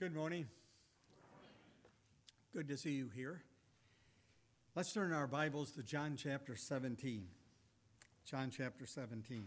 [0.00, 0.46] Good morning.
[2.54, 3.42] Good to see you here.
[4.74, 7.26] Let's turn our Bibles to John chapter 17.
[8.24, 9.44] John chapter 17.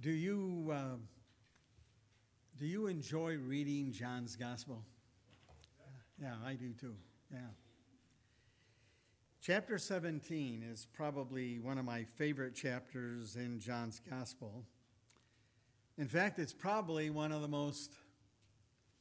[0.00, 0.96] Do you, uh,
[2.58, 4.82] do you enjoy reading John's Gospel?
[6.20, 6.96] Yeah, I do too.
[7.32, 7.38] Yeah.
[9.46, 14.64] Chapter 17 is probably one of my favorite chapters in John's Gospel.
[15.96, 17.92] In fact, it's probably one of the most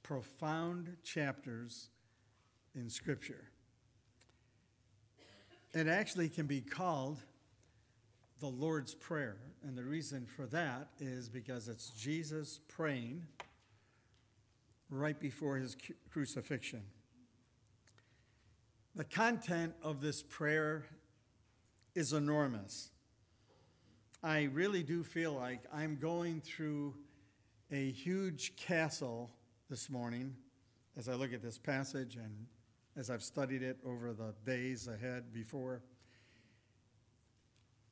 [0.04, 1.90] profound chapters
[2.76, 3.46] in Scripture.
[5.74, 7.20] It actually can be called
[8.40, 9.38] the Lord's Prayer.
[9.64, 13.26] And the reason for that is because it's Jesus praying
[14.90, 15.76] right before his
[16.12, 16.84] crucifixion.
[18.96, 20.86] The content of this prayer
[21.96, 22.90] is enormous.
[24.26, 26.96] I really do feel like I'm going through
[27.70, 29.30] a huge castle
[29.70, 30.34] this morning
[30.96, 32.46] as I look at this passage and
[32.96, 35.82] as I've studied it over the days ahead before.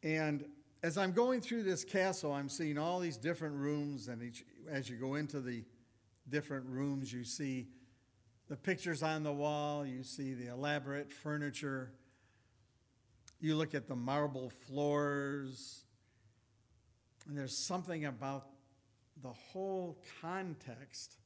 [0.03, 0.45] And
[0.81, 4.89] as I'm going through this castle, I'm seeing all these different rooms, and each, as
[4.89, 5.65] you go into the
[6.29, 7.67] different rooms, you see
[8.47, 11.91] the pictures on the wall, you see the elaborate furniture,
[13.41, 15.83] you look at the marble floors,
[17.27, 18.47] and there's something about
[19.21, 21.17] the whole context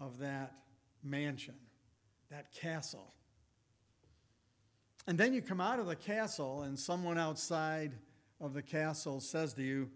[0.00, 0.54] of that
[1.02, 1.54] mansion,
[2.30, 3.12] that castle.
[5.06, 7.92] And then you come out of the castle, and someone outside
[8.40, 9.90] of the castle says to you,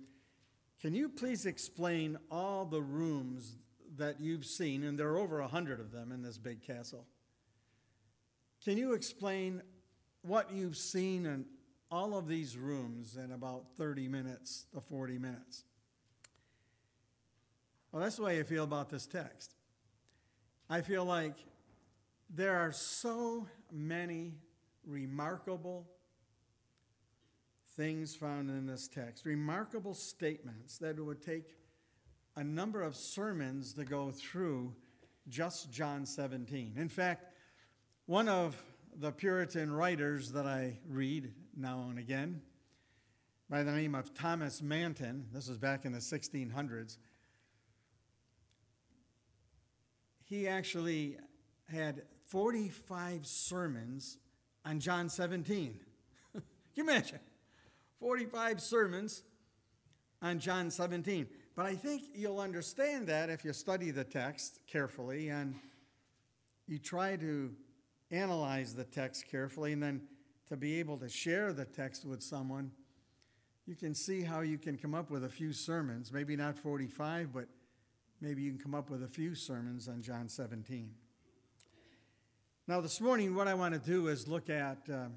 [0.80, 3.56] Can you please explain all the rooms
[3.96, 7.06] that you've seen, and there are over a hundred of them in this big castle.
[8.64, 9.62] Can you explain
[10.22, 11.44] what you've seen in
[11.92, 15.64] all of these rooms in about 30 minutes to 40 minutes?
[17.92, 19.54] Well, that's the way I feel about this text.
[20.70, 21.34] I feel like
[22.30, 24.32] there are so many
[24.86, 25.86] remarkable
[27.76, 31.54] things found in this text, remarkable statements that it would take
[32.36, 34.74] a number of sermons to go through
[35.28, 36.72] just John 17.
[36.76, 37.34] In fact,
[38.06, 38.56] one of
[38.98, 42.42] the Puritan writers that I read now and again,
[43.50, 46.96] by the name of Thomas Manton, this was back in the 1600s,
[50.24, 51.18] he actually
[51.70, 54.16] had 45 sermons
[54.64, 55.78] on John 17.
[56.32, 56.42] Can
[56.74, 57.18] you imagine?
[58.00, 59.22] 45 sermons
[60.22, 61.26] on John 17.
[61.54, 65.54] But I think you'll understand that if you study the text carefully and
[66.66, 67.52] you try to
[68.10, 70.00] analyze the text carefully and then
[70.52, 72.70] to be able to share the text with someone,
[73.66, 77.32] you can see how you can come up with a few sermons, maybe not 45,
[77.32, 77.46] but
[78.20, 80.90] maybe you can come up with a few sermons on John 17.
[82.68, 85.14] Now, this morning, what I want to do is look at um,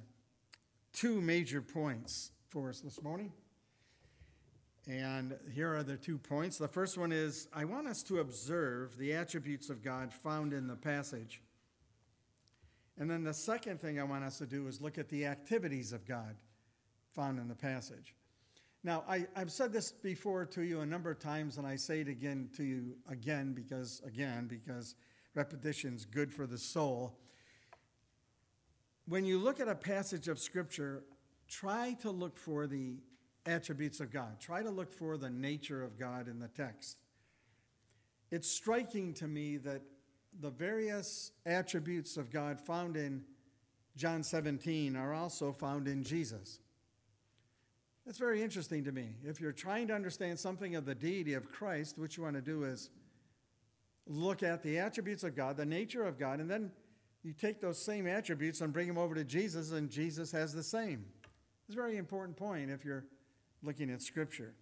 [0.93, 3.33] two major points for us this morning.
[4.87, 6.57] And here are the two points.
[6.57, 10.67] The first one is I want us to observe the attributes of God found in
[10.67, 11.41] the passage.
[12.97, 15.91] And then the second thing I want us to do is look at the activities
[15.91, 16.35] of God
[17.13, 18.15] found in the passage.
[18.83, 22.01] Now, I, have said this before to you a number of times, and I say
[22.01, 24.95] it again to you again because, again, because
[25.33, 27.17] repetition's good for the soul.
[29.07, 31.03] When you look at a passage of Scripture,
[31.47, 32.97] try to look for the
[33.45, 34.39] attributes of God.
[34.39, 36.97] Try to look for the nature of God in the text.
[38.31, 39.81] It's striking to me that
[40.41, 43.23] the various attributes of God found in
[43.95, 46.59] John 17 are also found in Jesus.
[48.05, 49.15] That's very interesting to me.
[49.23, 52.41] If you're trying to understand something of the deity of Christ, what you want to
[52.41, 52.89] do is
[54.05, 56.71] look at the attributes of God, the nature of God, and then
[57.23, 60.61] you take those same attributes and bring them over to Jesus, and Jesus has the
[60.61, 61.05] same.
[61.67, 63.05] It's a very important point if you're
[63.63, 64.53] looking at Scripture.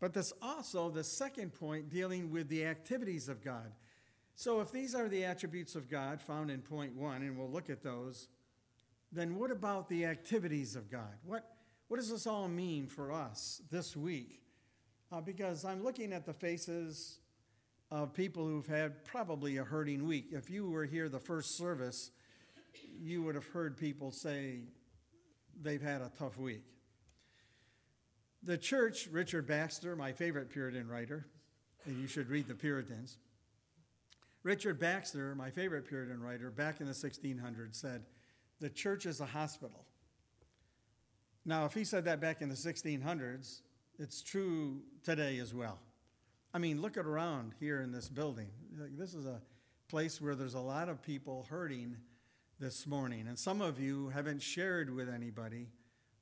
[0.00, 3.72] But there's also the second point dealing with the activities of God.
[4.34, 7.70] So, if these are the attributes of God found in point one, and we'll look
[7.70, 8.28] at those,
[9.12, 11.14] then what about the activities of God?
[11.24, 11.44] What,
[11.88, 14.40] what does this all mean for us this week?
[15.12, 17.18] Uh, because I'm looking at the faces
[17.90, 20.28] of people who've had probably a hurting week.
[20.32, 22.10] If you were here the first service,
[22.98, 24.60] you would have heard people say
[25.60, 26.64] they've had a tough week.
[28.42, 31.26] The church, Richard Baxter, my favorite Puritan writer,
[31.84, 33.18] and you should read the Puritans.
[34.42, 38.04] Richard Baxter, my favorite Puritan writer, back in the 1600s, said,
[38.60, 39.84] The church is a hospital.
[41.44, 43.60] Now, if he said that back in the 1600s,
[43.98, 45.78] it's true today as well.
[46.54, 48.48] I mean, look at around here in this building.
[48.98, 49.40] This is a
[49.88, 51.96] place where there's a lot of people hurting
[52.58, 53.26] this morning.
[53.28, 55.68] And some of you haven't shared with anybody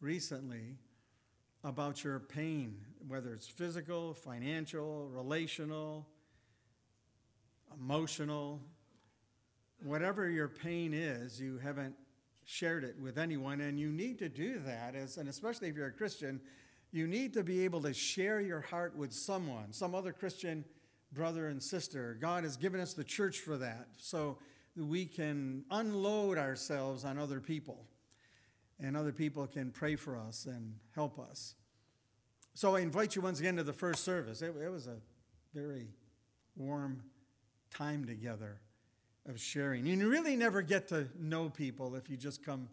[0.00, 0.78] recently
[1.64, 2.76] about your pain,
[3.06, 6.06] whether it's physical, financial, relational,
[7.80, 8.60] emotional,
[9.82, 11.94] whatever your pain is, you haven't
[12.44, 13.60] shared it with anyone.
[13.60, 16.40] And you need to do that, as, and especially if you're a Christian,
[16.92, 20.64] you need to be able to share your heart with someone, some other Christian
[21.12, 22.16] brother and sister.
[22.20, 24.38] God has given us the church for that, so
[24.76, 27.86] we can unload ourselves on other people,
[28.78, 31.54] and other people can pray for us and help us.
[32.54, 34.42] So I invite you once again to the first service.
[34.42, 34.96] It, it was a
[35.54, 35.88] very
[36.56, 37.02] warm
[37.70, 38.60] time together
[39.28, 39.86] of sharing.
[39.86, 42.68] You really never get to know people if you just come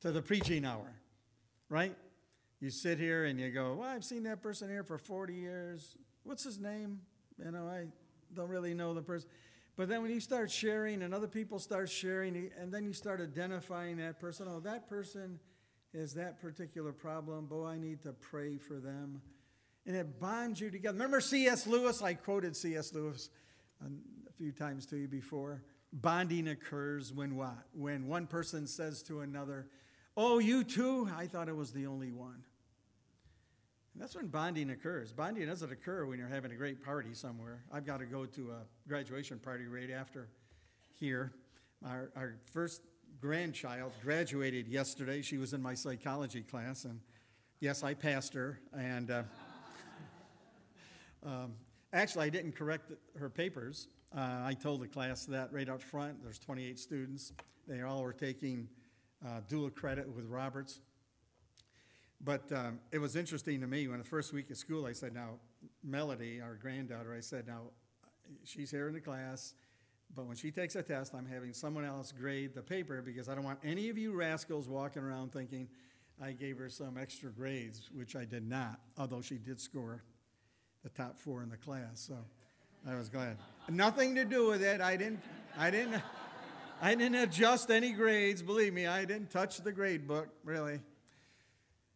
[0.00, 0.94] to the preaching hour,
[1.68, 1.94] right?
[2.60, 5.96] You sit here and you go, Well, I've seen that person here for 40 years.
[6.24, 7.00] What's his name?
[7.42, 7.86] You know, I
[8.34, 9.28] don't really know the person.
[9.76, 13.20] But then when you start sharing and other people start sharing, and then you start
[13.20, 15.38] identifying that person, oh, that person
[15.94, 17.46] has that particular problem.
[17.46, 19.22] Boy, I need to pray for them.
[19.86, 20.92] And it bonds you together.
[20.92, 21.66] Remember C.S.
[21.66, 22.02] Lewis?
[22.02, 22.92] I quoted C.S.
[22.92, 23.30] Lewis
[23.80, 23.88] a
[24.40, 25.60] few times to you before.
[25.92, 27.58] Bonding occurs when what?
[27.74, 29.66] When one person says to another,
[30.16, 31.10] Oh, you too?
[31.14, 32.42] I thought it was the only one.
[33.92, 35.12] And that's when bonding occurs.
[35.12, 37.64] Bonding doesn't occur when you're having a great party somewhere.
[37.70, 40.28] I've got to go to a graduation party right after
[40.98, 41.32] here.
[41.84, 42.80] Our, our first
[43.20, 45.20] grandchild graduated yesterday.
[45.20, 47.00] She was in my psychology class, and
[47.60, 48.58] yes, I passed her.
[48.74, 49.22] And uh,
[51.26, 51.52] um,
[51.92, 53.88] actually, I didn't correct her papers.
[54.16, 56.22] Uh, I told the class that right up front.
[56.22, 57.32] There's 28 students.
[57.68, 58.68] They all were taking
[59.24, 60.80] uh, dual credit with Roberts.
[62.20, 65.14] But um, it was interesting to me when the first week of school, I said,
[65.14, 65.38] Now,
[65.84, 67.70] Melody, our granddaughter, I said, Now,
[68.44, 69.54] she's here in the class,
[70.14, 73.34] but when she takes a test, I'm having someone else grade the paper because I
[73.34, 75.68] don't want any of you rascals walking around thinking
[76.22, 80.02] I gave her some extra grades, which I did not, although she did score
[80.82, 82.08] the top four in the class.
[82.08, 82.16] So
[82.88, 83.36] I was glad.
[83.70, 84.80] Nothing to do with it.
[84.80, 85.20] I didn't,
[85.56, 86.02] I didn't,
[86.82, 88.42] I didn't adjust any grades.
[88.42, 90.80] Believe me, I didn't touch the grade book, really.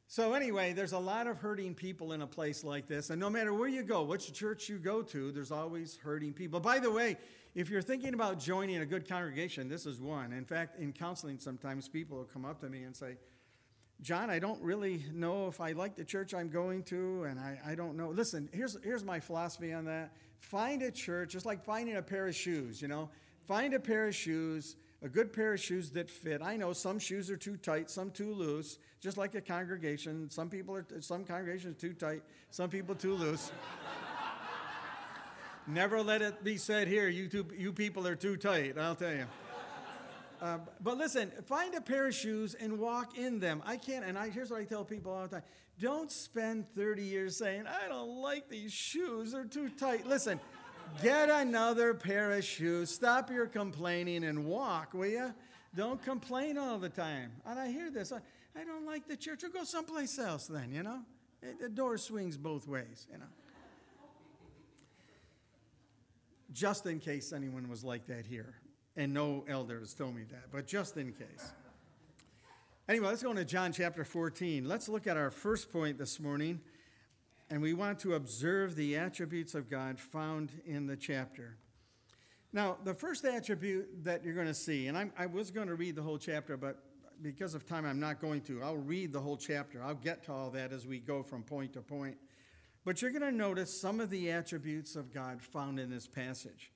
[0.07, 3.11] So, anyway, there's a lot of hurting people in a place like this.
[3.11, 6.61] And no matter where you go, which church you go to, there's always hurting people.
[6.61, 7.17] By the way,
[7.57, 10.33] if you're thinking about joining a good congregation, this is one.
[10.33, 13.17] In fact, in counseling, sometimes people will come up to me and say,
[14.01, 17.59] John, I don't really know if I like the church I'm going to, and I,
[17.67, 18.11] I don't know.
[18.11, 20.13] Listen, here's, here's my philosophy on that.
[20.41, 23.09] Find a church, just like finding a pair of shoes, you know.
[23.47, 26.41] Find a pair of shoes a good pair of shoes that fit.
[26.43, 30.31] I know some shoes are too tight, some too loose, just like a congregation.
[30.31, 33.53] Some people are, some congregations too tight, some people too loose.
[35.67, 39.13] Never let it be said here, you, two, you people are too tight, I'll tell
[39.13, 39.27] you.
[40.45, 43.63] Uh, but listen, find a pair of shoes and walk in them.
[43.65, 45.43] I can't, and I, here's what I tell people all the time
[45.81, 50.07] don't spend 30 years saying, I don't like these shoes, they're too tight.
[50.07, 50.39] Listen,
[51.03, 52.91] Get another pair of shoes.
[52.91, 55.35] Stop your complaining and walk, will you?
[55.75, 57.33] Don't complain all the time.
[57.45, 58.13] And I hear this.
[58.13, 58.19] I,
[58.59, 59.43] I don't like the church.
[59.43, 61.01] Or go someplace else then, you know?
[61.61, 63.25] The door swings both ways, you know?
[66.53, 68.55] Just in case anyone was like that here.
[68.97, 71.53] And no elders told me that, but just in case.
[72.89, 74.69] Anyway, let's go into John chapter 14.
[74.69, 76.61] Let's look at our first point this morning
[77.51, 81.57] and we want to observe the attributes of God found in the chapter.
[82.53, 85.75] Now, the first attribute that you're going to see, and I'm, i was going to
[85.75, 86.83] read the whole chapter, but
[87.23, 88.63] because of time, I'm not going to.
[88.63, 89.83] I'll read the whole chapter.
[89.83, 92.17] I'll get to all that as we go from point to point.
[92.85, 96.71] But you're going to notice some of the attributes of God found in this passage.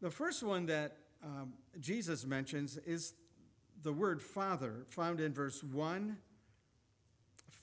[0.00, 3.14] The first one that um, Jesus mentions is
[3.82, 6.16] the word Father, found in verse 1,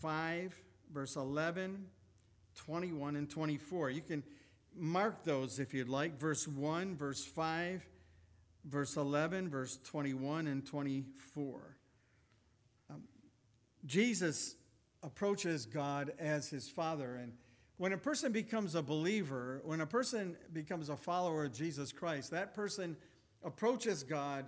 [0.02, 0.56] 5,
[0.92, 1.86] verse 11,
[2.56, 3.90] 21 and 24.
[3.90, 4.24] You can
[4.76, 6.20] mark those if you'd like.
[6.20, 7.86] Verse 1, verse 5,
[8.66, 11.78] verse 11, verse 21 and 24.
[12.90, 13.04] Um,
[13.86, 14.56] Jesus
[15.04, 17.16] approaches God as his Father.
[17.16, 17.34] And
[17.78, 22.32] when a person becomes a believer, when a person becomes a follower of Jesus Christ,
[22.32, 22.98] that person
[23.44, 24.46] approaches God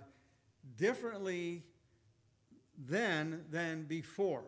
[0.76, 1.64] differently
[2.78, 4.44] then than before.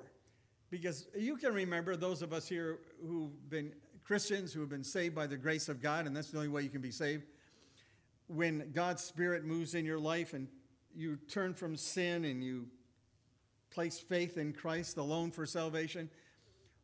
[0.71, 3.73] Because you can remember those of us here who've been
[4.05, 6.63] Christians, who have been saved by the grace of God, and that's the only way
[6.63, 7.25] you can be saved.
[8.27, 10.49] When God's Spirit moves in your life and
[10.95, 12.67] you turn from sin and you
[13.71, 16.11] place faith in Christ alone for salvation,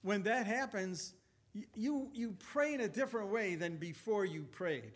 [0.02, 1.14] when that happens,
[1.74, 4.92] you, you pray in a different way than before you prayed.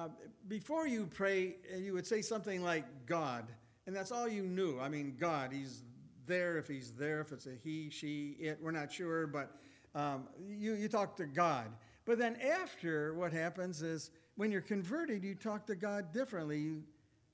[0.00, 0.08] Uh,
[0.48, 3.44] before you pray, you would say something like God,
[3.86, 4.80] and that's all you knew.
[4.80, 5.82] I mean, God, He's
[6.26, 9.54] there if He's there, if it's a He, She, It, we're not sure, but
[9.94, 11.66] um, you, you talk to God.
[12.06, 16.60] But then after, what happens is when you're converted, you talk to God differently.
[16.60, 16.82] You,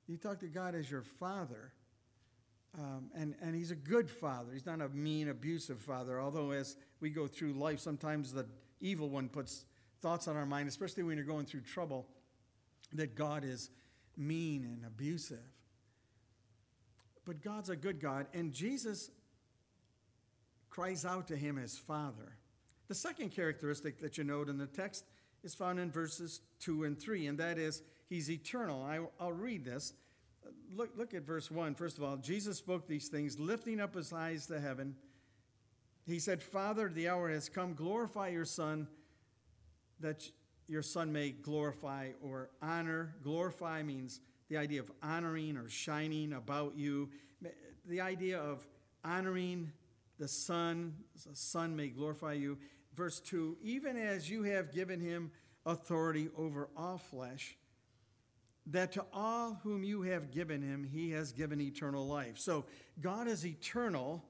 [0.09, 1.73] you talk to God as your Father.
[2.77, 4.53] Um, and, and he's a good father.
[4.53, 6.21] He's not a mean, abusive father.
[6.21, 8.45] Although, as we go through life, sometimes the
[8.81, 9.67] evil one puts
[10.03, 12.07] thoughts on our mind, especially when you're going through trouble,
[12.93, 13.71] that God is
[14.17, 15.39] mean and abusive.
[17.25, 19.11] But God's a good God, and Jesus
[20.71, 22.37] cries out to him as Father.
[22.89, 25.05] The second characteristic that you note in the text
[25.43, 28.83] is found in verses 2 and 3, and that is he's eternal.
[28.83, 29.93] I, will read this
[30.75, 31.75] look, look at verse 1.
[31.75, 34.95] First of all, Jesus spoke these things, lifting up his eyes to heaven.
[36.07, 37.75] He said, Father, the hour has come.
[37.75, 38.87] Glorify your Son,
[40.01, 40.31] that
[40.69, 43.15] your Son may glorify or honor.
[43.23, 47.11] Glorify means the idea of honoring or shining about you.
[47.87, 48.67] The idea of
[49.05, 49.73] honoring
[50.19, 50.95] the Son,
[51.29, 52.59] the Son may glorify you.
[52.95, 55.31] Verse 2 Even as you have given him
[55.65, 57.57] authority over all flesh
[58.69, 62.39] that to all whom you have given him, he has given eternal life.
[62.39, 62.65] So
[63.01, 64.25] God is eternal.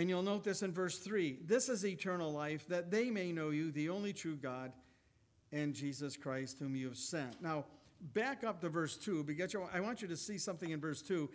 [0.00, 3.50] And you'll note this in verse 3 this is eternal life, that they may know
[3.50, 4.72] you, the only true God,
[5.52, 7.42] and Jesus Christ, whom you have sent.
[7.42, 7.66] Now,
[8.14, 11.28] back up to verse 2, because I want you to see something in verse 2.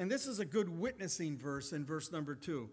[0.00, 2.68] And this is a good witnessing verse in verse number 2.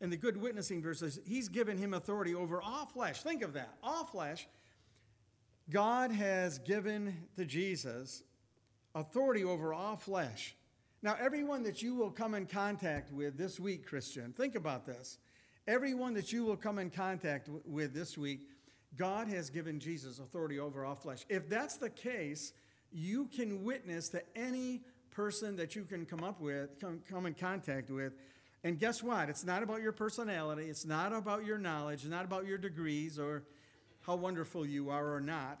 [0.00, 3.22] And the good witnessing verse is He's given him authority over all flesh.
[3.22, 3.74] Think of that.
[3.84, 4.48] All flesh
[5.70, 8.24] God has given to Jesus
[8.96, 10.56] authority over all flesh.
[11.02, 15.18] Now, everyone that you will come in contact with this week, Christian, think about this.
[15.66, 18.48] Everyone that you will come in contact with this week,
[18.96, 21.24] God has given Jesus authority over all flesh.
[21.28, 22.52] If that's the case,
[22.92, 27.34] you can witness to any person that you can come up with, come, come in
[27.34, 28.12] contact with.
[28.62, 29.28] And guess what?
[29.28, 33.18] It's not about your personality, it's not about your knowledge, it's not about your degrees
[33.18, 33.42] or
[34.02, 35.60] how wonderful you are or not,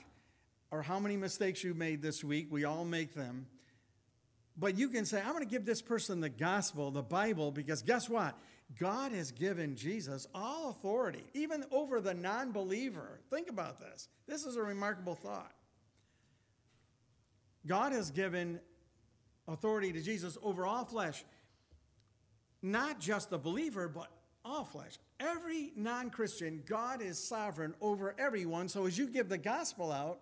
[0.70, 2.46] or how many mistakes you made this week.
[2.50, 3.46] We all make them.
[4.56, 7.82] But you can say, I'm going to give this person the gospel, the Bible, because
[7.82, 8.38] guess what?
[8.78, 13.20] God has given Jesus all authority, even over the non believer.
[13.30, 14.08] Think about this.
[14.26, 15.52] This is a remarkable thought.
[17.66, 18.60] God has given
[19.48, 21.24] authority to Jesus over all flesh,
[22.62, 24.08] not just the believer, but
[24.44, 24.98] all flesh.
[25.20, 28.68] Every non Christian, God is sovereign over everyone.
[28.68, 30.20] So as you give the gospel out,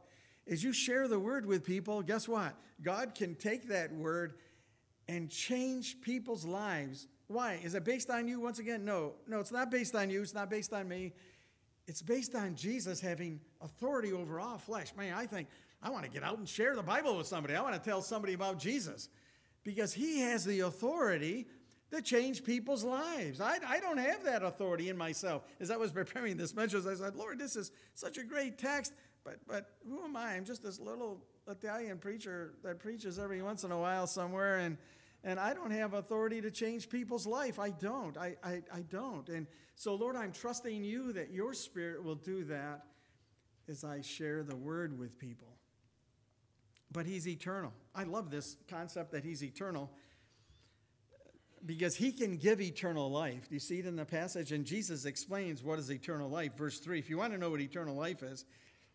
[0.50, 2.54] as you share the word with people, guess what?
[2.83, 4.35] God can take that word
[5.09, 7.07] and change people's lives.
[7.28, 7.61] Why?
[7.62, 8.40] Is it based on you?
[8.40, 9.14] Once again, no.
[9.28, 10.21] No, it's not based on you.
[10.23, 11.12] It's not based on me.
[11.87, 14.95] It's based on Jesus having authority over all flesh.
[14.97, 15.49] Man, I think
[15.83, 17.54] I want to get out and share the Bible with somebody.
[17.54, 19.09] I want to tell somebody about Jesus
[19.62, 21.47] because he has the authority
[21.90, 23.40] to change people's lives.
[23.40, 25.42] I, I don't have that authority in myself.
[25.59, 28.92] As I was preparing this message, I said, Lord, this is such a great text,
[29.24, 30.34] but, but who am I?
[30.34, 34.78] I'm just this little Italian preacher that preaches every once in a while somewhere, and,
[35.24, 37.58] and I don't have authority to change people's life.
[37.58, 38.16] I don't.
[38.16, 39.28] I, I, I don't.
[39.28, 42.84] And so, Lord, I'm trusting you that your spirit will do that
[43.68, 45.48] as I share the word with people.
[46.92, 47.72] But he's eternal.
[47.94, 49.90] I love this concept that he's eternal
[51.64, 53.48] because he can give eternal life.
[53.48, 54.52] Do you see it in the passage?
[54.52, 56.56] And Jesus explains what is eternal life.
[56.56, 58.44] Verse 3 If you want to know what eternal life is,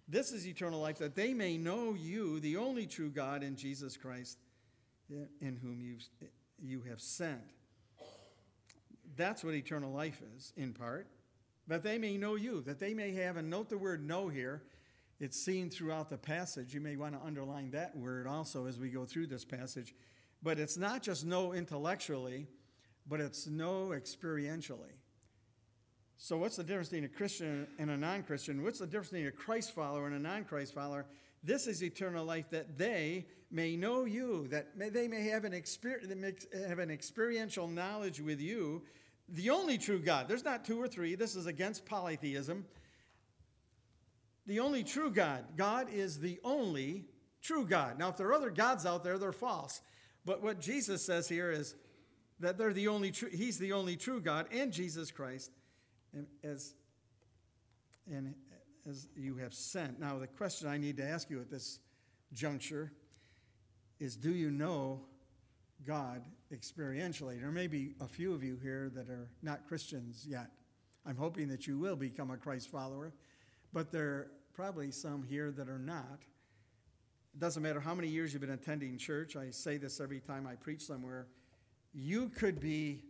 [0.08, 3.98] this is eternal life, that they may know you, the only true God, in Jesus
[3.98, 4.38] Christ,
[5.42, 5.98] in whom you
[6.62, 7.42] you have sent.
[9.18, 11.08] That's what eternal life is, in part.
[11.68, 14.64] That they may know you, that they may have, and note the word know here.
[15.20, 16.74] It's seen throughout the passage.
[16.74, 19.96] You may want to underline that word also as we go through this passage
[20.46, 22.46] but it's not just know intellectually,
[23.08, 24.94] but it's know experientially.
[26.18, 28.64] So, what's the difference between a Christian and a non Christian?
[28.64, 31.06] What's the difference between a Christ follower and a non Christ follower?
[31.44, 35.54] This is eternal life that they may know you, that may, they may have an,
[36.68, 38.82] have an experiential knowledge with you,
[39.30, 40.28] the only true God.
[40.28, 41.16] There's not two or three.
[41.16, 42.66] This is against polytheism.
[44.48, 45.46] The only true God.
[45.56, 47.06] God is the only
[47.42, 48.00] true God.
[48.00, 49.82] Now, if there are other gods out there, they're false.
[50.26, 51.76] But what Jesus says here is
[52.40, 55.52] that they're the only true, he's the only true God and Jesus Christ
[56.44, 56.74] as,
[58.12, 58.34] and
[58.90, 60.00] as you have sent.
[60.00, 61.80] Now, the question I need to ask you at this
[62.34, 62.92] juncture
[64.00, 65.02] is do you know
[65.86, 67.40] God experientially?
[67.40, 70.52] There may be a few of you here that are not Christians yet.
[71.06, 73.14] I'm hoping that you will become a Christ follower,
[73.74, 76.22] but there are probably some here that are not.
[77.34, 79.36] It doesn't matter how many years you've been attending church.
[79.36, 81.28] I say this every time I preach somewhere.
[81.94, 83.02] You could be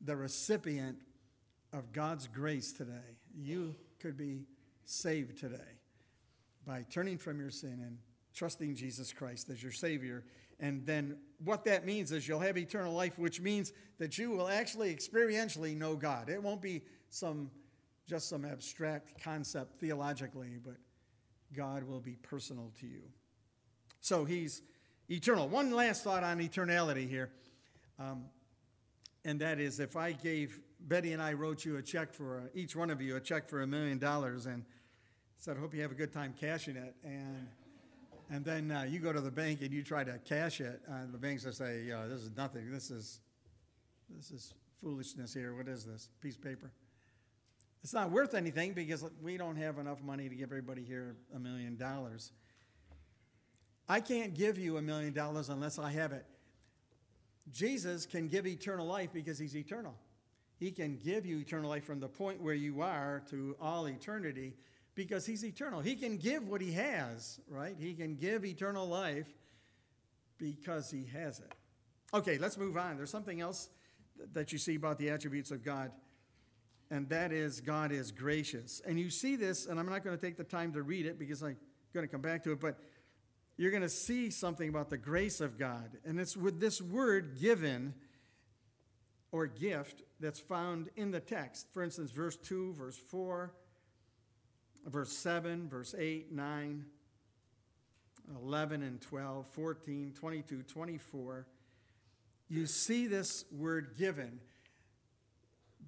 [0.00, 0.98] the recipient
[1.72, 3.18] of God's grace today.
[3.34, 4.46] You could be
[4.84, 5.78] saved today
[6.66, 7.98] by turning from your sin and
[8.34, 10.24] trusting Jesus Christ as your Savior.
[10.60, 14.48] And then what that means is you'll have eternal life, which means that you will
[14.48, 16.28] actually experientially know God.
[16.28, 17.50] It won't be some
[18.08, 20.74] just some abstract concept theologically, but
[21.54, 23.02] God will be personal to you.
[24.00, 24.62] So he's
[25.08, 25.48] eternal.
[25.48, 27.30] One last thought on eternality here.
[27.98, 28.24] Um,
[29.24, 30.58] and that is if I gave
[30.88, 33.62] Betty and I wrote you a check for each one of you a check for
[33.62, 34.64] a million dollars and
[35.38, 37.48] said, "I "Hope you have a good time cashing it," and
[38.30, 41.06] and then uh, you go to the bank and you try to cash it, uh,
[41.10, 42.70] the banks will say, "Yeah, this is nothing.
[42.70, 43.20] This is
[44.10, 45.54] this is foolishness here.
[45.54, 46.72] What is this piece of paper?"
[47.82, 51.38] It's not worth anything because we don't have enough money to give everybody here a
[51.38, 52.32] million dollars.
[53.88, 56.24] I can't give you a million dollars unless I have it.
[57.50, 59.94] Jesus can give eternal life because he's eternal.
[60.62, 64.54] He can give you eternal life from the point where you are to all eternity
[64.94, 65.80] because he's eternal.
[65.80, 67.74] He can give what he has, right?
[67.76, 69.26] He can give eternal life
[70.38, 71.52] because he has it.
[72.14, 72.96] Okay, let's move on.
[72.96, 73.70] There's something else
[74.34, 75.90] that you see about the attributes of God,
[76.92, 78.80] and that is God is gracious.
[78.86, 81.18] And you see this, and I'm not going to take the time to read it
[81.18, 81.56] because I'm
[81.92, 82.78] going to come back to it, but
[83.56, 85.98] you're going to see something about the grace of God.
[86.04, 87.94] And it's with this word given
[89.32, 91.66] or gift that's found in the text.
[91.72, 93.52] For instance, verse 2, verse 4,
[94.86, 96.84] verse 7, verse 8, 9,
[98.40, 101.46] 11, and 12, 14, 22, 24.
[102.48, 104.38] You see this word given.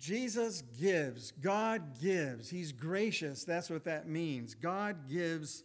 [0.00, 1.30] Jesus gives.
[1.30, 2.50] God gives.
[2.50, 3.44] He's gracious.
[3.44, 4.54] That's what that means.
[4.54, 5.62] God gives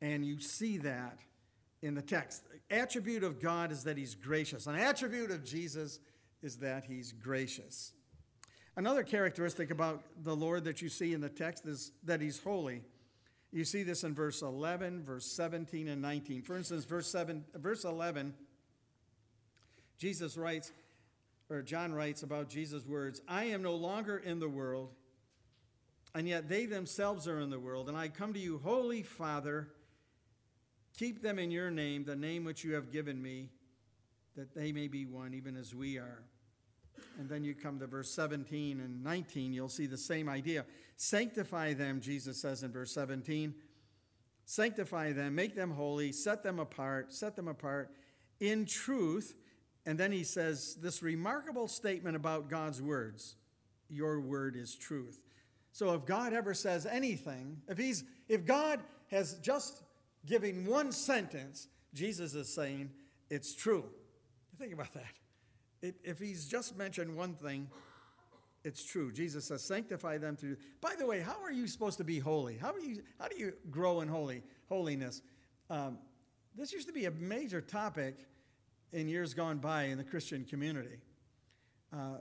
[0.00, 1.18] and you see that
[1.82, 2.44] in the text.
[2.70, 4.66] Attribute of God is that he's gracious.
[4.66, 6.00] An attribute of Jesus
[6.42, 7.92] is that he's gracious.
[8.76, 12.82] Another characteristic about the Lord that you see in the text is that he's holy.
[13.50, 16.42] You see this in verse 11, verse 17, and 19.
[16.42, 18.34] For instance, verse, 7, verse 11,
[19.96, 20.70] Jesus writes,
[21.50, 24.90] or John writes about Jesus' words I am no longer in the world,
[26.14, 27.88] and yet they themselves are in the world.
[27.88, 29.68] And I come to you, Holy Father,
[30.98, 33.50] Keep them in your name, the name which you have given me,
[34.36, 36.24] that they may be one, even as we are.
[37.20, 40.64] And then you come to verse 17 and 19, you'll see the same idea.
[40.96, 43.54] Sanctify them, Jesus says in verse 17.
[44.44, 47.92] Sanctify them, make them holy, set them apart, set them apart
[48.40, 49.36] in truth.
[49.86, 53.36] And then he says this remarkable statement about God's words
[53.88, 55.20] Your word is truth.
[55.70, 58.80] So if God ever says anything, if he's if God
[59.12, 59.82] has just
[60.28, 62.90] giving one sentence, Jesus is saying
[63.30, 63.84] it's true.
[64.58, 65.94] Think about that.
[66.02, 67.68] If he's just mentioned one thing,
[68.64, 69.12] it's true.
[69.12, 70.56] Jesus says, sanctify them through.
[70.80, 72.58] By the way, how are you supposed to be holy?
[72.58, 75.22] How, are you, how do you grow in holy, holiness?
[75.70, 75.98] Um,
[76.56, 78.16] this used to be a major topic
[78.92, 80.98] in years gone by in the Christian community.
[81.92, 82.16] Uh,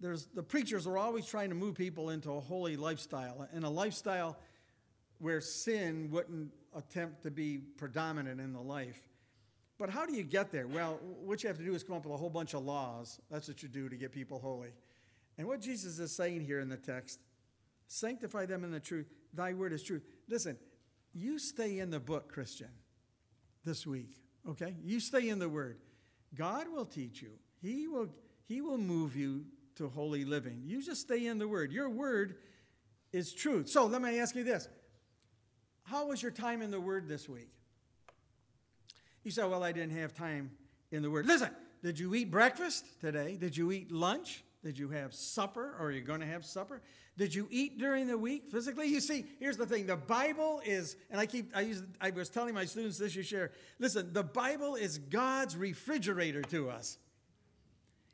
[0.00, 3.68] there's, the preachers are always trying to move people into a holy lifestyle, and a
[3.68, 4.38] lifestyle
[5.18, 9.02] where sin wouldn't attempt to be predominant in the life.
[9.78, 10.66] But how do you get there?
[10.66, 13.20] Well, what you have to do is come up with a whole bunch of laws.
[13.30, 14.72] That's what you do to get people holy.
[15.38, 17.20] And what Jesus is saying here in the text
[17.88, 19.06] sanctify them in the truth.
[19.34, 20.04] Thy word is truth.
[20.28, 20.56] Listen,
[21.14, 22.68] you stay in the book, Christian,
[23.64, 24.16] this week,
[24.48, 24.74] okay?
[24.82, 25.78] You stay in the word.
[26.34, 28.08] God will teach you, He will,
[28.44, 29.44] he will move you
[29.76, 30.62] to holy living.
[30.64, 31.72] You just stay in the word.
[31.72, 32.36] Your word
[33.12, 33.68] is truth.
[33.68, 34.68] So let me ask you this
[35.84, 37.50] how was your time in the Word this week?
[39.24, 40.50] You say, Well, I didn't have time
[40.90, 41.26] in the Word.
[41.26, 41.50] Listen,
[41.82, 43.36] did you eat breakfast today?
[43.36, 44.44] Did you eat lunch?
[44.62, 45.74] Did you have supper?
[45.78, 46.80] Or are you going to have supper?
[47.18, 48.86] Did you eat during the week physically?
[48.86, 52.28] You see, here's the thing: the Bible is, and I keep, I use, I was
[52.28, 53.14] telling my students this.
[53.14, 53.50] You share.
[53.78, 56.98] Listen, the Bible is God's refrigerator to us.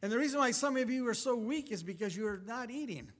[0.03, 2.71] And the reason why some of you are so weak is because you are not
[2.71, 3.11] eating.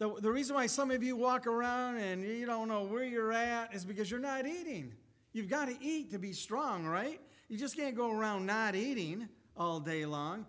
[0.00, 3.34] The, the reason why some of you walk around and you don't know where you're
[3.34, 4.94] at is because you're not eating.
[5.34, 7.20] You've got to eat to be strong, right?
[7.50, 10.46] You just can't go around not eating all day long.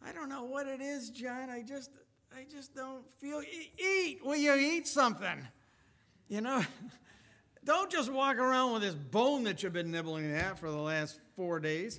[0.00, 1.50] I don't know what it is, John.
[1.50, 1.90] I just
[2.32, 3.42] I just don't feel
[3.78, 4.20] eat.
[4.24, 5.48] Will you eat something?
[6.28, 6.62] You know,
[7.64, 11.18] don't just walk around with this bone that you've been nibbling at for the last
[11.34, 11.98] four days.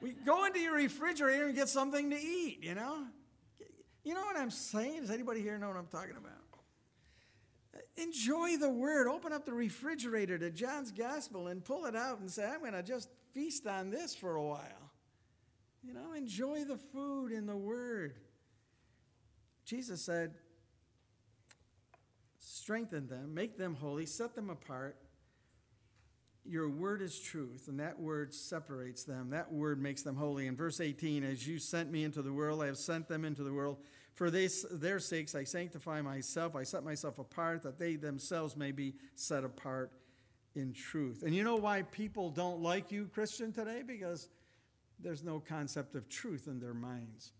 [0.00, 3.06] We go into your refrigerator and get something to eat, you know?
[4.04, 5.02] You know what I'm saying?
[5.02, 6.32] Does anybody here know what I'm talking about?
[7.96, 9.06] Enjoy the word.
[9.06, 12.72] Open up the refrigerator to John's gospel and pull it out and say, I'm going
[12.72, 14.90] to just feast on this for a while.
[15.82, 18.14] You know, enjoy the food in the word.
[19.64, 20.34] Jesus said,
[22.38, 24.96] strengthen them, make them holy, set them apart.
[26.44, 29.30] Your word is truth, and that word separates them.
[29.30, 30.48] That word makes them holy.
[30.48, 33.44] In verse 18, as you sent me into the world, I have sent them into
[33.44, 33.78] the world.
[34.14, 36.56] For they, their sakes, I sanctify myself.
[36.56, 39.92] I set myself apart that they themselves may be set apart
[40.54, 41.22] in truth.
[41.22, 43.82] And you know why people don't like you, Christian, today?
[43.86, 44.28] Because
[44.98, 47.32] there's no concept of truth in their minds.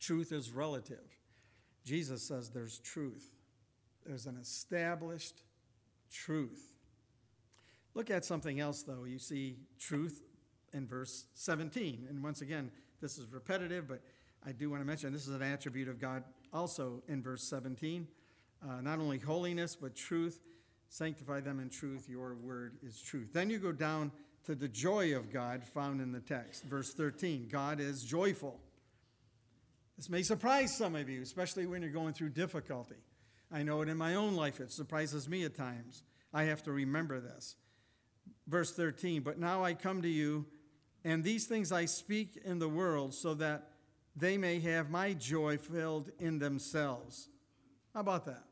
[0.00, 1.16] Truth is relative.
[1.84, 3.32] Jesus says there's truth,
[4.04, 5.42] there's an established
[6.10, 6.75] truth.
[7.96, 9.04] Look at something else, though.
[9.04, 10.20] You see truth
[10.74, 12.06] in verse 17.
[12.10, 14.02] And once again, this is repetitive, but
[14.46, 18.06] I do want to mention this is an attribute of God also in verse 17.
[18.62, 20.40] Uh, not only holiness, but truth.
[20.90, 22.06] Sanctify them in truth.
[22.06, 23.30] Your word is truth.
[23.32, 24.12] Then you go down
[24.44, 26.64] to the joy of God found in the text.
[26.64, 28.60] Verse 13 God is joyful.
[29.96, 32.96] This may surprise some of you, especially when you're going through difficulty.
[33.50, 36.02] I know it in my own life, it surprises me at times.
[36.34, 37.56] I have to remember this.
[38.46, 40.46] Verse 13 But now I come to you,
[41.04, 43.70] and these things I speak in the world, so that
[44.14, 47.28] they may have my joy filled in themselves.
[47.92, 48.44] How about that?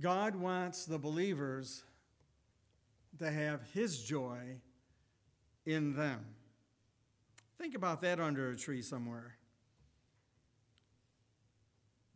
[0.00, 1.84] God wants the believers
[3.18, 4.60] to have his joy
[5.64, 6.24] in them.
[7.58, 9.36] Think about that under a tree somewhere.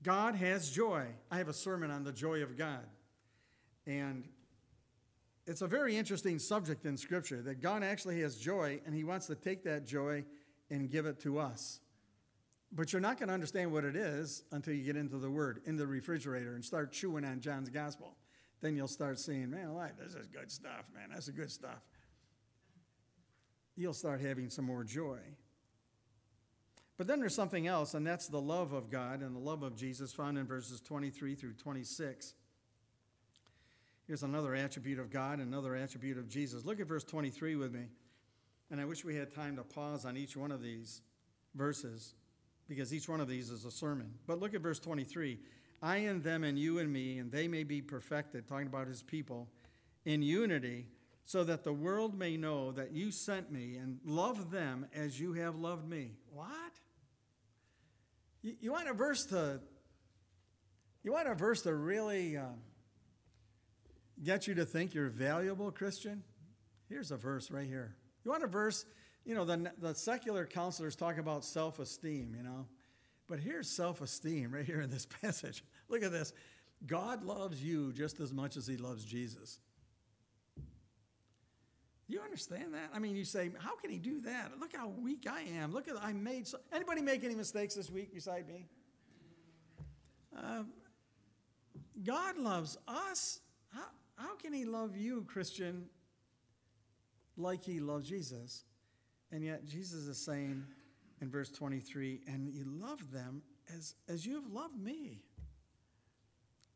[0.03, 1.07] God has joy.
[1.31, 2.85] I have a sermon on the joy of God.
[3.87, 4.25] And
[5.49, 9.27] it's a very interesting subject in Scripture that God actually has joy and He wants
[9.27, 10.25] to take that joy
[10.71, 11.81] and give it to us.
[12.71, 15.63] But you're not going to understand what it is until you get into the Word,
[15.65, 18.15] in the refrigerator, and start chewing on John's Gospel.
[18.61, 21.09] Then you'll start seeing, man, life, this is good stuff, man.
[21.11, 21.81] That's good stuff.
[23.75, 25.21] You'll start having some more joy.
[26.99, 29.77] But then there's something else, and that's the love of God and the love of
[29.77, 32.35] Jesus found in verses 23 through 26.
[34.09, 36.65] Here's another attribute of God, another attribute of Jesus.
[36.65, 37.85] Look at verse 23 with me.
[38.71, 41.03] And I wish we had time to pause on each one of these
[41.55, 42.15] verses
[42.69, 44.15] because each one of these is a sermon.
[44.27, 45.39] But look at verse 23
[45.83, 49.03] I and them, and you and me, and they may be perfected, talking about his
[49.03, 49.47] people,
[50.05, 50.89] in unity,
[51.25, 55.35] so that the world may know that you sent me and love them as you
[55.35, 56.13] have loved me.
[56.33, 56.49] What?
[58.43, 59.61] You, you want a verse to
[61.05, 62.57] you want a verse to really um,
[64.23, 66.23] get you to think you're valuable, Christian?
[66.89, 67.95] Here's a verse right here.
[68.25, 68.85] You want a verse?
[69.25, 72.67] You know, the, the secular counselors talk about self esteem, you know.
[73.29, 75.63] But here's self esteem right here in this passage.
[75.89, 76.33] Look at this.
[76.87, 79.59] God loves you just as much as he loves Jesus.
[82.11, 82.91] You understand that?
[82.95, 84.53] I mean, you say, how can he do that?
[84.59, 85.73] Look how weak I am.
[85.73, 86.47] Look at I made.
[86.47, 88.67] So, anybody make any mistakes this week beside me?
[90.35, 90.63] Uh,
[92.03, 93.41] God loves us.
[93.75, 93.85] How,
[94.19, 95.87] how can he love you, Christian,
[97.37, 98.65] like he loves Jesus?
[99.31, 100.65] And yet Jesus is saying,
[101.21, 103.43] in verse 23, and you love them
[103.77, 105.23] as, as you have loved me.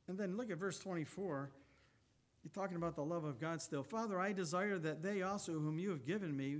[0.08, 1.50] And then look at verse 24.
[2.42, 3.84] You're talking about the love of God still.
[3.84, 6.58] Father, I desire that they also, whom you have given me,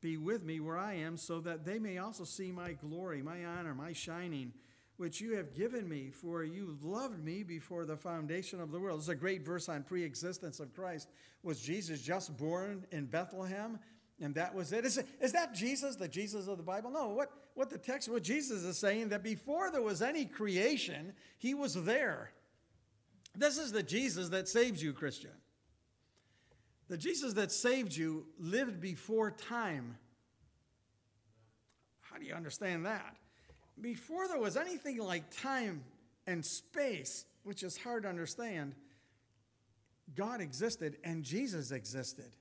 [0.00, 3.44] be with me where I am, so that they may also see my glory, my
[3.44, 4.52] honor, my shining,
[5.00, 8.98] which you have given me, for you loved me before the foundation of the world.
[8.98, 11.08] This is a great verse on pre existence of Christ.
[11.42, 13.78] Was Jesus just born in Bethlehem?
[14.20, 14.84] And that was it.
[14.84, 15.06] Is, it.
[15.18, 16.90] is that Jesus, the Jesus of the Bible?
[16.90, 21.14] No, what, what the text, what Jesus is saying, that before there was any creation,
[21.38, 22.32] he was there.
[23.34, 25.32] This is the Jesus that saves you, Christian.
[26.88, 29.96] The Jesus that saved you lived before time.
[32.02, 33.16] How do you understand that?
[33.80, 35.84] Before there was anything like time
[36.26, 38.74] and space, which is hard to understand,
[40.14, 42.36] God existed and Jesus existed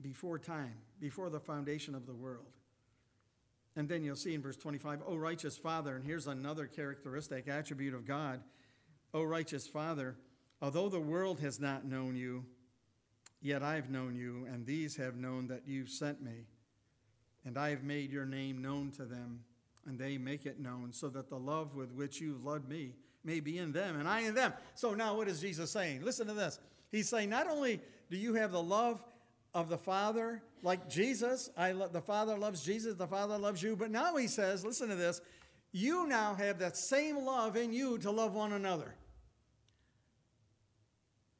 [0.00, 2.46] before time, before the foundation of the world.
[3.76, 7.94] And then you'll see in verse 25, O righteous Father, and here's another characteristic, attribute
[7.94, 8.40] of God.
[9.12, 10.16] O righteous Father,
[10.62, 12.44] although the world has not known you,
[13.40, 16.46] yet I've known you, and these have known that you sent me.
[17.44, 19.40] And I have made your name known to them,
[19.86, 23.40] and they make it known, so that the love with which you loved me may
[23.40, 24.52] be in them, and I in them.
[24.74, 26.02] So now what is Jesus saying?
[26.02, 26.58] Listen to this.
[26.90, 27.80] He's saying, not only
[28.10, 29.02] do you have the love
[29.54, 31.50] of the Father, like Jesus.
[31.56, 33.76] I lo- the Father loves Jesus, the Father loves you.
[33.76, 35.20] But now he says, listen to this,
[35.72, 38.94] you now have that same love in you to love one another.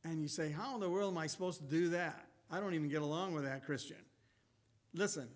[0.05, 2.27] And you say, how in the world am I supposed to do that?
[2.51, 3.97] I don't even get along with that Christian.
[4.93, 5.29] Listen,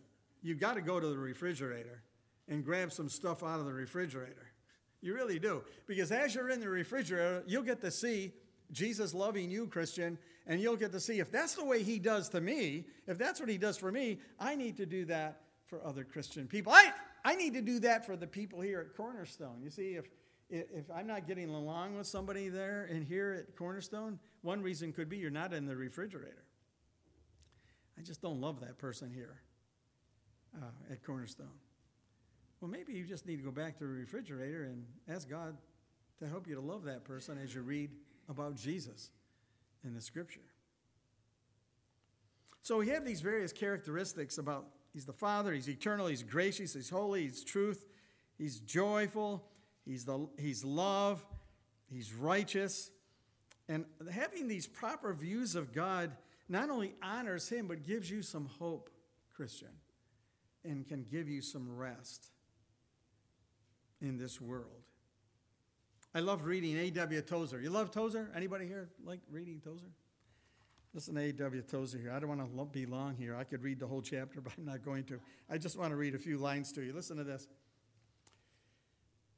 [0.42, 2.02] you've got to go to the refrigerator
[2.48, 4.52] and grab some stuff out of the refrigerator.
[5.00, 5.62] You really do.
[5.86, 8.32] Because as you're in the refrigerator, you'll get to see
[8.72, 12.28] Jesus loving you, Christian, and you'll get to see if that's the way he does
[12.30, 15.84] to me, if that's what he does for me, I need to do that for
[15.84, 16.72] other Christian people.
[16.72, 16.92] I,
[17.24, 19.60] I need to do that for the people here at Cornerstone.
[19.62, 20.06] You see, if,
[20.50, 25.08] if I'm not getting along with somebody there and here at Cornerstone, one reason could
[25.08, 26.44] be you're not in the refrigerator.
[27.98, 29.40] I just don't love that person here
[30.56, 31.46] uh, at Cornerstone.
[32.60, 35.56] Well, maybe you just need to go back to the refrigerator and ask God
[36.18, 37.90] to help you to love that person as you read
[38.28, 39.10] about Jesus
[39.84, 40.40] in the scripture.
[42.60, 46.90] So we have these various characteristics about He's the Father, He's eternal, He's gracious, He's
[46.90, 47.86] holy, He's truth,
[48.36, 49.44] He's joyful,
[49.84, 51.24] He's, the, he's love,
[51.90, 52.90] He's righteous.
[53.68, 56.10] And having these proper views of God
[56.48, 58.90] not only honors Him, but gives you some hope,
[59.34, 59.68] Christian,
[60.68, 62.26] and can give you some rest
[64.00, 64.82] in this world.
[66.14, 67.20] I love reading A.W.
[67.22, 67.60] Tozer.
[67.60, 68.30] You love Tozer?
[68.34, 69.90] Anybody here like reading Tozer?
[70.94, 71.62] Listen to A.W.
[71.62, 72.12] Tozer here.
[72.12, 73.36] I don't want to be long here.
[73.36, 75.20] I could read the whole chapter, but I'm not going to.
[75.50, 76.92] I just want to read a few lines to you.
[76.92, 77.46] Listen to this.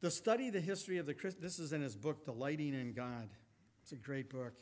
[0.03, 3.29] To study the history of the Christ, this is in his book, Delighting in God.
[3.83, 4.55] It's a great book.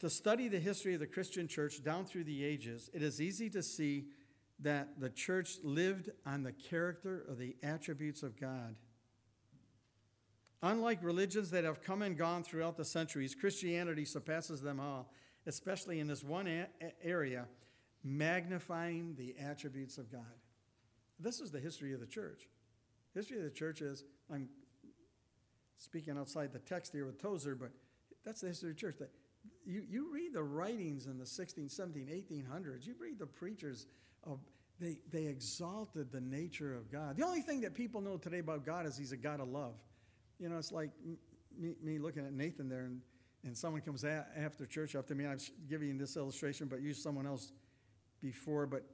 [0.00, 3.50] To study the history of the Christian church down through the ages, it is easy
[3.50, 4.06] to see
[4.62, 8.76] that the church lived on the character of the attributes of God.
[10.62, 15.10] Unlike religions that have come and gone throughout the centuries, Christianity surpasses them all,
[15.46, 16.68] especially in this one a-
[17.02, 17.46] area,
[18.04, 20.20] magnifying the attributes of God.
[21.18, 22.48] This is the history of the church.
[23.14, 24.48] History of the church is, I'm
[25.78, 27.70] speaking outside the text here with Tozer, but
[28.24, 28.96] that's the history of the church.
[28.98, 29.10] That
[29.64, 33.86] you, you read the writings in the 16, 17, 1800s, you read the preachers
[34.24, 34.38] of,
[34.80, 37.16] they, they exalted the nature of God.
[37.16, 39.74] The only thing that people know today about God is he's a God of love.
[40.38, 40.90] You know, it's like
[41.58, 43.00] me, me looking at Nathan there, and,
[43.44, 45.26] and someone comes a- after church up to me.
[45.26, 47.52] I'm giving this illustration, but use someone else
[48.22, 48.66] before.
[48.66, 48.84] But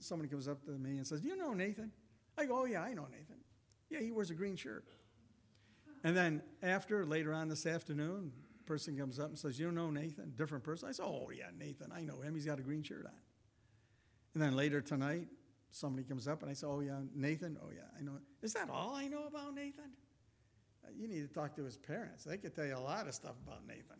[0.00, 1.92] someone comes up to me and says, Do you know Nathan?
[2.36, 3.36] I go, Oh, yeah, I know Nathan.
[3.90, 4.84] Yeah, he wears a green shirt.
[6.04, 8.32] And then after, later on this afternoon,
[8.66, 10.32] person comes up and says, You know Nathan?
[10.36, 10.88] Different person.
[10.88, 11.90] I say, Oh, yeah, Nathan.
[11.92, 12.34] I know him.
[12.34, 13.12] He's got a green shirt on.
[14.38, 15.26] And then later tonight,
[15.72, 17.58] somebody comes up and I say, Oh, yeah, Nathan?
[17.60, 18.12] Oh, yeah, I know.
[18.40, 19.90] Is that all I know about Nathan?
[20.84, 22.22] Uh, you need to talk to his parents.
[22.22, 23.96] They could tell you a lot of stuff about Nathan.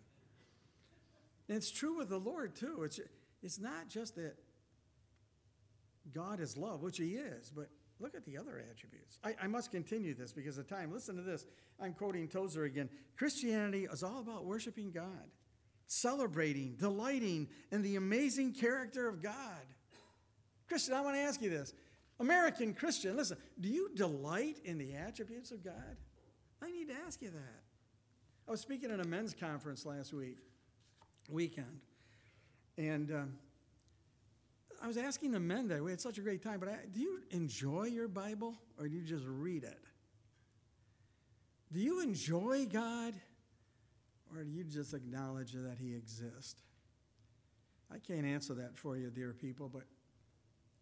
[1.48, 2.84] And it's true with the Lord, too.
[2.84, 3.00] It's,
[3.42, 4.36] it's not just that
[6.14, 9.18] God is love, which he is, but look at the other attributes.
[9.24, 10.92] I, I must continue this because of time.
[10.92, 11.46] Listen to this.
[11.82, 12.88] I'm quoting Tozer again.
[13.16, 15.32] Christianity is all about worshiping God,
[15.88, 19.66] celebrating, delighting in the amazing character of God.
[20.68, 21.72] Christian, I want to ask you this.
[22.20, 25.96] American Christian, listen, do you delight in the attributes of God?
[26.62, 27.62] I need to ask you that.
[28.46, 30.38] I was speaking at a men's conference last week,
[31.28, 31.80] weekend,
[32.76, 33.32] and um,
[34.82, 35.82] I was asking the men there.
[35.82, 38.94] We had such a great time, but I, do you enjoy your Bible or do
[38.94, 39.78] you just read it?
[41.72, 43.14] Do you enjoy God
[44.34, 46.62] or do you just acknowledge that He exists?
[47.92, 49.84] I can't answer that for you, dear people, but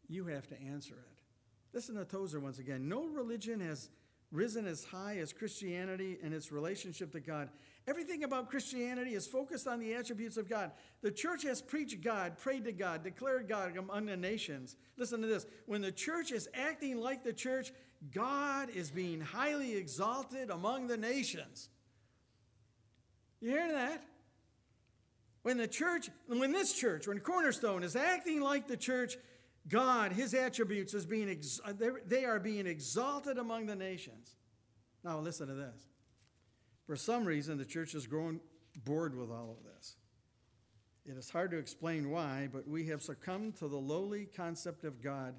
[0.08, 1.18] you have to answer it.
[1.72, 2.88] Listen to Tozer once again.
[2.88, 3.90] No religion has
[4.32, 7.48] risen as high as Christianity and its relationship to God.
[7.86, 10.72] Everything about Christianity is focused on the attributes of God.
[11.02, 14.76] The church has preached God, prayed to God, declared God among the nations.
[14.96, 15.46] Listen to this.
[15.66, 17.72] When the church is acting like the church,
[18.12, 21.68] God is being highly exalted among the nations.
[23.40, 24.02] You hear that?
[25.42, 29.16] When the church, when this church, when Cornerstone is acting like the church,
[29.68, 31.72] God, his attributes, is being ex- uh,
[32.06, 34.36] they are being exalted among the nations.
[35.02, 35.88] Now, listen to this.
[36.86, 38.40] For some reason, the church has grown
[38.84, 39.96] bored with all of this.
[41.04, 45.02] It is hard to explain why, but we have succumbed to the lowly concept of
[45.02, 45.34] God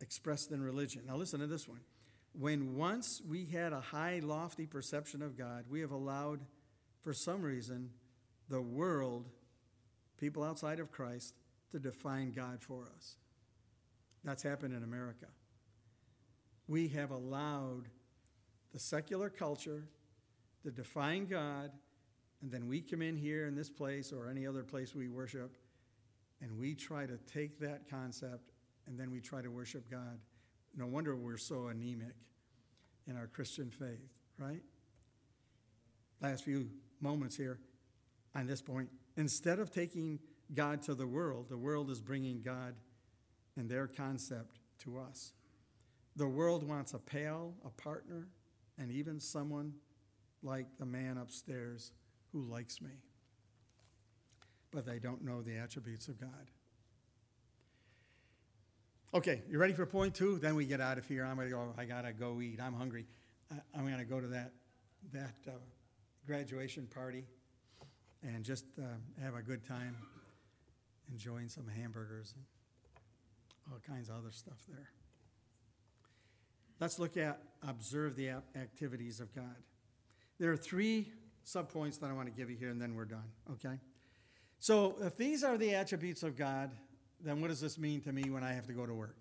[0.00, 1.02] expressed in religion.
[1.06, 1.80] Now, listen to this one.
[2.32, 6.40] When once we had a high, lofty perception of God, we have allowed,
[7.02, 7.90] for some reason,
[8.48, 9.28] the world,
[10.18, 11.34] people outside of Christ,
[11.72, 13.16] to define God for us.
[14.24, 15.26] That's happened in America.
[16.68, 17.88] We have allowed
[18.72, 19.84] the secular culture
[20.64, 21.70] to define God,
[22.42, 25.56] and then we come in here in this place or any other place we worship,
[26.40, 28.50] and we try to take that concept
[28.86, 30.18] and then we try to worship God.
[30.76, 32.14] No wonder we're so anemic
[33.06, 34.62] in our Christian faith, right?
[36.20, 37.58] Last few moments here
[38.34, 38.90] on this point.
[39.16, 40.18] Instead of taking
[40.54, 42.74] God to the world, the world is bringing God
[43.56, 45.32] and their concept to us.
[46.16, 48.28] The world wants a pal, a partner,
[48.78, 49.74] and even someone
[50.42, 51.92] like the man upstairs
[52.32, 52.90] who likes me.
[54.70, 56.50] But they don't know the attributes of God.
[59.14, 60.38] Okay, you ready for point two?
[60.38, 61.24] Then we get out of here.
[61.24, 62.60] I'm going to go, I got to go eat.
[62.60, 63.06] I'm hungry.
[63.50, 64.52] I- I'm going to go to that,
[65.12, 65.52] that uh,
[66.26, 67.24] graduation party
[68.22, 68.82] and just uh,
[69.22, 69.96] have a good time
[71.10, 72.44] enjoying some hamburgers and
[73.72, 74.90] all kinds of other stuff there.
[76.80, 79.56] Let's look at observe the activities of God.
[80.38, 81.12] There are three
[81.44, 83.78] subpoints that I want to give you here, and then we're done, okay?
[84.58, 86.70] So, if these are the attributes of God,
[87.24, 89.16] then what does this mean to me when I have to go to work?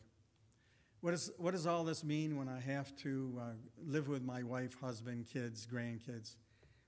[1.02, 3.44] What, is, what does all this mean when I have to uh,
[3.86, 6.36] live with my wife, husband, kids, grandkids?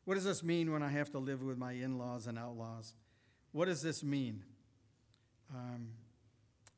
[0.06, 2.94] What does this mean when I have to live with my in laws and outlaws?
[3.52, 4.44] What does this mean?
[5.54, 5.90] Um,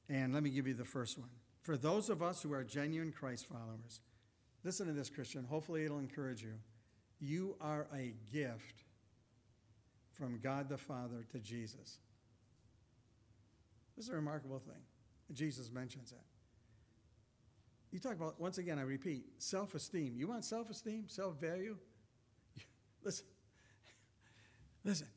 [0.09, 1.29] and let me give you the first one.
[1.61, 4.01] For those of us who are genuine Christ followers,
[4.63, 5.43] listen to this, Christian.
[5.43, 6.53] Hopefully, it'll encourage you.
[7.19, 8.83] You are a gift
[10.13, 11.99] from God the Father to Jesus.
[13.95, 14.81] This is a remarkable thing.
[15.33, 16.23] Jesus mentions that.
[17.91, 20.13] You talk about, once again, I repeat, self esteem.
[20.15, 21.77] You want self esteem, self value?
[23.03, 23.25] Listen,
[24.83, 25.07] listen,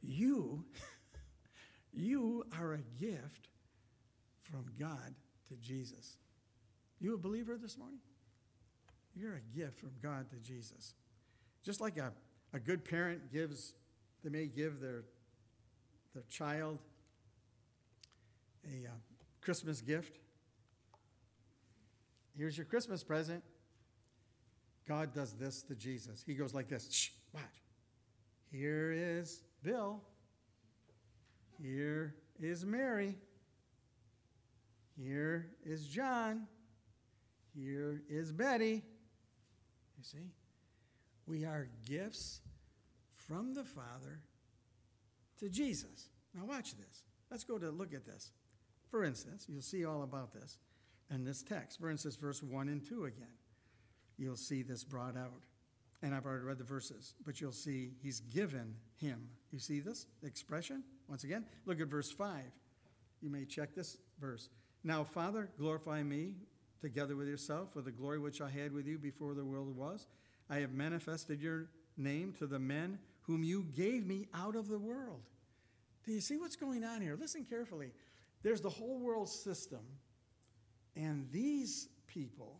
[0.00, 0.64] you,
[1.92, 3.48] you are a gift
[4.40, 5.14] from God
[5.48, 6.16] to Jesus.
[7.00, 8.00] You a believer this morning?
[9.14, 10.94] You're a gift from God to Jesus.
[11.62, 12.12] Just like a,
[12.54, 13.74] a good parent gives,
[14.24, 15.04] they may give their,
[16.14, 16.78] their child
[18.64, 18.92] a uh,
[19.40, 20.18] Christmas gift.
[22.36, 23.42] Here's your Christmas present.
[24.88, 26.22] God does this to Jesus.
[26.26, 27.42] He goes like this Shh, watch.
[28.50, 30.00] Here is Bill.
[31.62, 33.16] Here is Mary.
[34.96, 36.48] Here is John.
[37.54, 38.82] Here is Betty.
[39.96, 40.32] You see?
[41.26, 42.40] We are gifts
[43.14, 44.20] from the Father
[45.38, 46.08] to Jesus.
[46.34, 47.04] Now, watch this.
[47.30, 48.32] Let's go to look at this.
[48.90, 50.58] For instance, you'll see all about this
[51.10, 51.78] in this text.
[51.78, 53.36] For instance, verse 1 and 2 again.
[54.18, 55.42] You'll see this brought out.
[56.02, 59.28] And I've already read the verses, but you'll see he's given him.
[59.52, 60.82] You see this expression?
[61.12, 62.42] Once again, look at verse 5.
[63.20, 64.48] You may check this verse.
[64.82, 66.36] Now, Father, glorify me
[66.80, 70.06] together with yourself for the glory which I had with you before the world was.
[70.48, 74.78] I have manifested your name to the men whom you gave me out of the
[74.78, 75.20] world.
[76.06, 77.18] Do you see what's going on here?
[77.20, 77.90] Listen carefully.
[78.42, 79.82] There's the whole world system,
[80.96, 82.58] and these people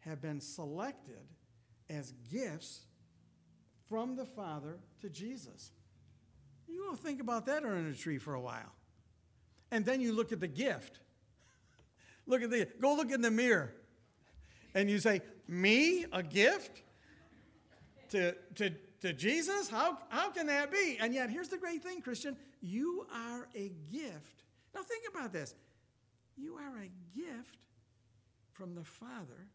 [0.00, 1.24] have been selected
[1.88, 2.82] as gifts
[3.88, 5.70] from the Father to Jesus.
[6.72, 8.72] You will think about that under a tree for a while.
[9.70, 10.98] And then you look at the gift.
[12.26, 13.72] Look at the go look in the mirror.
[14.74, 16.82] And you say, Me, a gift?
[18.10, 19.68] To, to, to Jesus?
[19.68, 20.98] How, how can that be?
[21.00, 22.36] And yet, here's the great thing, Christian.
[22.60, 24.44] You are a gift.
[24.74, 25.54] Now, think about this.
[26.36, 27.58] You are a gift
[28.52, 29.48] from the Father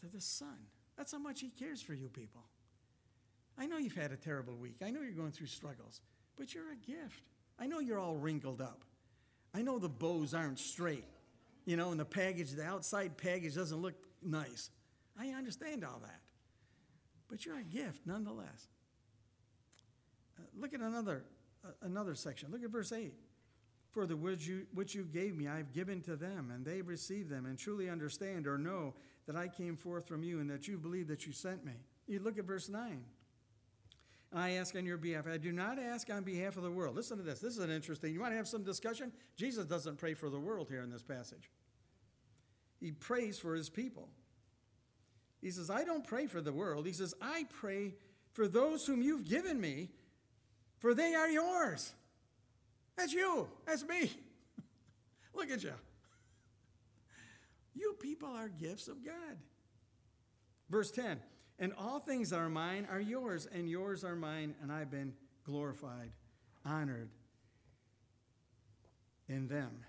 [0.00, 0.66] to the Son.
[0.96, 2.42] That's how much He cares for you people.
[3.58, 4.76] I know you've had a terrible week.
[4.84, 6.00] I know you're going through struggles,
[6.36, 7.22] but you're a gift.
[7.58, 8.82] I know you're all wrinkled up.
[9.54, 11.04] I know the bows aren't straight,
[11.66, 14.70] you know, and the package, the outside package doesn't look nice.
[15.18, 16.20] I understand all that.
[17.28, 18.68] But you're a gift nonetheless.
[20.38, 21.24] Uh, look at another,
[21.64, 22.50] uh, another section.
[22.50, 23.12] Look at verse 8.
[23.90, 26.80] For the which you, which you gave me, I have given to them, and they
[26.80, 28.94] receive them, and truly understand or know
[29.26, 31.74] that I came forth from you, and that you believe that you sent me.
[32.06, 33.04] You look at verse 9.
[34.34, 35.26] I ask on your behalf.
[35.26, 36.96] I do not ask on behalf of the world.
[36.96, 37.40] Listen to this.
[37.40, 38.14] This is an interesting.
[38.14, 39.12] You want to have some discussion?
[39.36, 41.50] Jesus doesn't pray for the world here in this passage.
[42.80, 44.08] He prays for his people.
[45.40, 46.86] He says, I don't pray for the world.
[46.86, 47.94] He says, I pray
[48.32, 49.90] for those whom you've given me,
[50.78, 51.92] for they are yours.
[52.96, 53.48] That's you.
[53.66, 54.10] That's me.
[55.34, 55.74] Look at you.
[57.74, 59.36] You people are gifts of God.
[60.70, 61.20] Verse 10
[61.58, 65.12] And all things that are mine are yours, and yours are mine, and I've been
[65.44, 66.10] glorified,
[66.64, 67.10] honored
[69.28, 69.84] in them.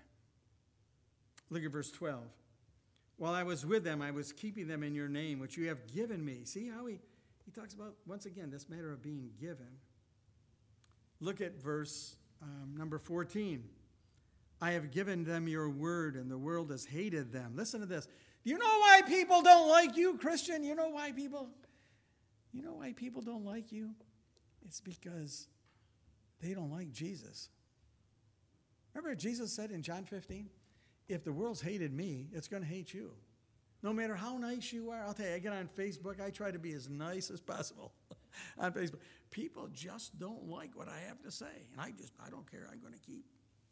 [1.50, 2.22] Look at verse 12.
[3.16, 5.92] While I was with them, I was keeping them in your name, which you have
[5.94, 6.44] given me.
[6.44, 6.98] See how he,
[7.44, 9.78] he talks about, once again, this matter of being given.
[11.20, 13.64] Look at verse um, number 14.
[14.60, 17.52] I have given them your word, and the world has hated them.
[17.54, 18.08] Listen to this.
[18.44, 20.62] Do you know why people don't like you, Christian?
[20.64, 21.48] You know why people
[22.54, 23.90] you know why people don't like you?
[24.64, 25.48] It's because
[26.40, 27.48] they don't like Jesus.
[28.94, 30.48] Remember Jesus said in John 15?
[31.08, 33.10] If the world's hated me, it's going to hate you.
[33.82, 36.52] No matter how nice you are, I'll tell you, I get on Facebook, I try
[36.52, 37.92] to be as nice as possible
[38.58, 39.00] on Facebook.
[39.30, 41.66] People just don't like what I have to say.
[41.72, 42.68] And I just, I don't care.
[42.72, 43.24] I'm going to keep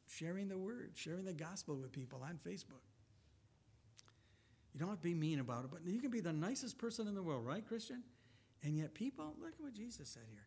[0.07, 2.83] sharing the word, sharing the gospel with people on Facebook.
[4.73, 7.07] You don't have to be mean about it, but you can be the nicest person
[7.07, 8.03] in the world, right, Christian?
[8.62, 10.47] And yet, people, look at what Jesus said here.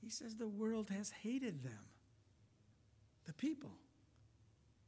[0.00, 1.84] He says the world has hated them.
[3.26, 3.72] The people.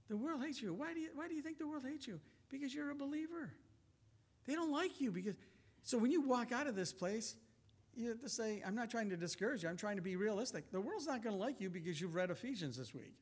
[0.09, 0.73] The world hates you.
[0.73, 2.21] Why do you, why do you think the world hates you?
[2.49, 3.53] Because you're a believer.
[4.47, 5.35] They don't like you because.
[5.83, 7.37] So when you walk out of this place,
[7.95, 10.71] you have to say, I'm not trying to discourage you, I'm trying to be realistic.
[10.71, 13.15] The world's not going to like you because you've read Ephesians this week.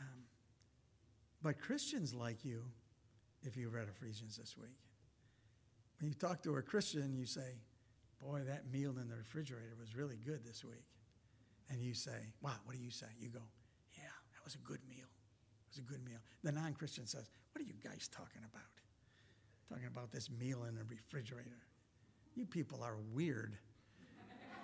[0.00, 0.24] Um,
[1.42, 2.64] but Christians like you
[3.42, 4.76] if you read Ephesians this week.
[5.98, 7.60] When you talk to a Christian, you say,
[8.20, 10.84] Boy, that meal in the refrigerator was really good this week.
[11.70, 13.06] And you say, Wow, what do you say?
[13.18, 13.42] You go,
[13.96, 14.98] Yeah, that was a good meal.
[14.98, 16.18] It was a good meal.
[16.42, 18.62] The non Christian says, What are you guys talking about?
[19.68, 21.64] Talking about this meal in the refrigerator.
[22.34, 23.56] You people are weird.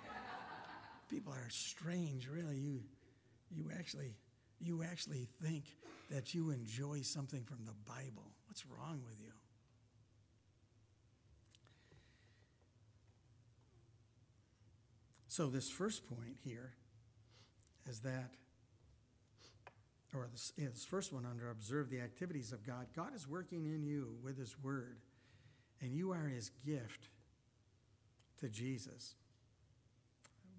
[1.09, 2.57] people are strange, really.
[2.57, 2.81] You,
[3.49, 4.15] you, actually,
[4.59, 5.65] you actually think
[6.09, 8.31] that you enjoy something from the Bible.
[8.57, 9.33] What's wrong with you?
[15.27, 16.73] So, this first point here
[17.87, 18.31] is that,
[20.11, 22.87] or this, yeah, this first one under observe the activities of God.
[22.95, 24.97] God is working in you with His Word,
[25.79, 27.09] and you are His gift
[28.39, 29.13] to Jesus.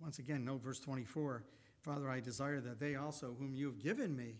[0.01, 1.43] Once again, note verse 24
[1.81, 4.37] Father, I desire that they also, whom you have given me,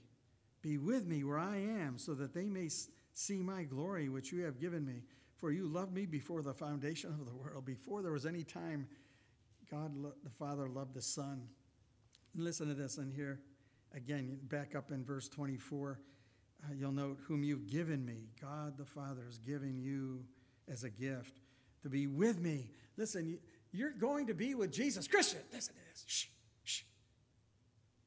[0.63, 2.69] be with me where I am, so that they may
[3.19, 5.03] see my glory which you have given me.
[5.37, 8.89] For you loved me before the foundation of the world, before there was any time
[9.71, 9.93] God,
[10.25, 11.43] the Father, loved the Son.
[12.35, 13.41] Listen to this and here
[13.95, 16.01] again, back up in verse 24.
[16.65, 18.29] Uh, you'll note, whom you've given me.
[18.41, 20.25] God the Father is giving you
[20.71, 21.41] as a gift
[21.83, 22.71] to be with me.
[22.97, 23.39] Listen,
[23.73, 25.07] you're going to be with Jesus.
[25.07, 26.05] Christian, listen to this.
[26.07, 26.27] Shh,
[26.65, 26.83] shh.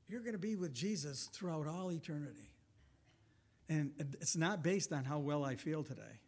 [0.08, 2.51] You're going to be with Jesus throughout all eternity.
[3.72, 6.20] And it's not based on how well I feel today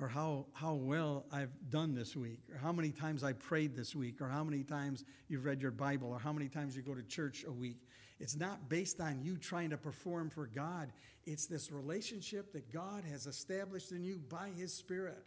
[0.00, 3.96] or how, how well I've done this week, or how many times I prayed this
[3.96, 6.94] week, or how many times you've read your Bible, or how many times you go
[6.94, 7.78] to church a week.
[8.20, 10.92] It's not based on you trying to perform for God.
[11.26, 15.26] It's this relationship that God has established in you by His Spirit.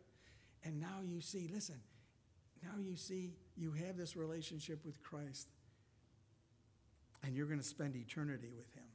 [0.64, 1.80] And now you see, listen,
[2.64, 5.50] now you see you have this relationship with Christ,
[7.24, 8.86] and you're going to spend eternity with Him.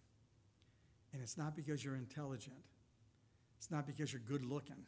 [1.16, 2.62] And it's not because you're intelligent,
[3.56, 4.84] it's not because you're good looking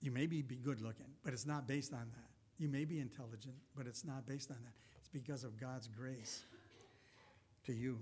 [0.00, 2.30] you may be good looking, but it's not based on that.
[2.58, 4.72] You may be intelligent, but it's not based on that.
[4.98, 6.42] It's because of God's grace
[7.66, 7.98] to you.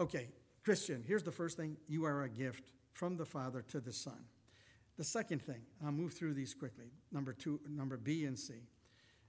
[0.00, 0.28] Okay,
[0.64, 4.24] Christian, here's the first thing you are a gift from the Father to the Son.
[4.96, 6.92] The second thing, I'll move through these quickly.
[7.12, 8.54] Number two, number B and C.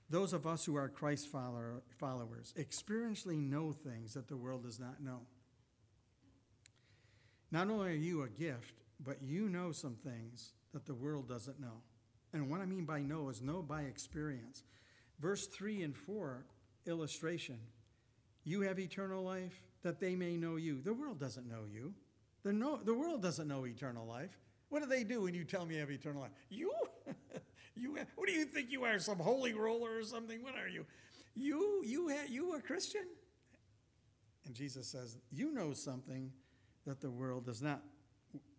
[0.09, 4.79] Those of us who are Christ follower, followers experientially know things that the world does
[4.79, 5.21] not know.
[7.55, 11.57] Not only are you a gift, but you know some things that the world doesn't
[11.57, 11.83] know.
[12.33, 14.63] And what I mean by know is know by experience.
[15.21, 16.43] Verse 3 and 4,
[16.85, 17.57] illustration.
[18.43, 20.81] You have eternal life that they may know you.
[20.81, 21.93] The world doesn't know you.
[22.43, 24.37] The, no, the world doesn't know eternal life.
[24.67, 26.31] What do they do when you tell me you have eternal life?
[26.49, 26.73] You?
[27.77, 28.99] you what do you think you are?
[28.99, 30.43] Some holy roller or something?
[30.43, 30.85] What are you?
[31.35, 33.05] You you you a Christian?
[34.45, 36.33] And Jesus says, "You know something
[36.85, 37.83] that the world does not."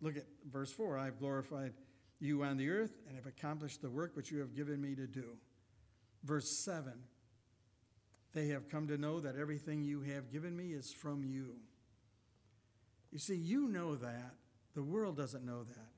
[0.01, 0.97] Look at verse 4.
[0.97, 1.73] I've glorified
[2.19, 5.07] you on the earth and have accomplished the work which you have given me to
[5.07, 5.37] do.
[6.23, 6.93] Verse 7
[8.33, 11.55] They have come to know that everything you have given me is from you.
[13.11, 14.35] You see, you know that.
[14.75, 15.89] The world doesn't know that.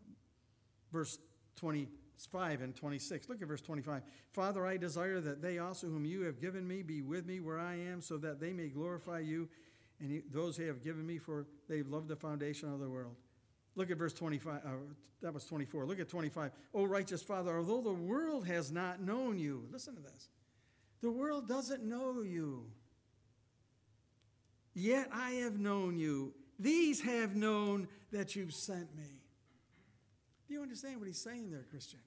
[0.91, 1.17] Verse
[1.57, 3.27] 25 and 26.
[3.27, 4.03] Look at verse 25.
[4.31, 7.59] Father, I desire that they also, whom you have given me, be with me where
[7.59, 9.49] I am, so that they may glorify you
[9.99, 13.15] and those who have given me, for they have loved the foundation of the world.
[13.75, 14.61] Look at verse 25.
[14.65, 14.69] Uh,
[15.21, 15.85] that was 24.
[15.85, 16.51] Look at 25.
[16.73, 20.29] Oh, righteous Father, although the world has not known you, listen to this.
[21.01, 22.65] The world doesn't know you.
[24.73, 26.33] Yet I have known you.
[26.57, 29.21] These have known that you've sent me.
[30.47, 31.99] Do you understand what he's saying there, Christian?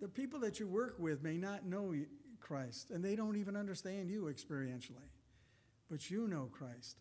[0.00, 1.94] The people that you work with may not know
[2.40, 5.08] Christ, and they don't even understand you experientially.
[5.90, 6.98] But you know Christ.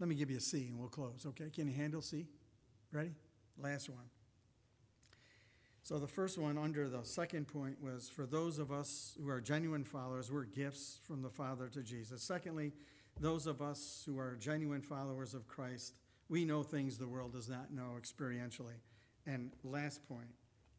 [0.00, 1.48] Let me give you a C and we'll close, okay?
[1.48, 2.26] Can you handle C?
[2.90, 3.12] Ready?
[3.56, 4.06] Last one.
[5.84, 9.40] So the first one under the second point was for those of us who are
[9.40, 12.22] genuine followers, we're gifts from the Father to Jesus.
[12.22, 12.72] Secondly,
[13.20, 15.94] those of us who are genuine followers of Christ,
[16.28, 18.80] we know things the world does not know experientially.
[19.26, 20.30] And last point